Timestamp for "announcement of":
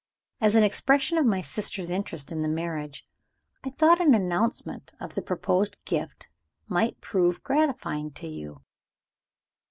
4.15-5.13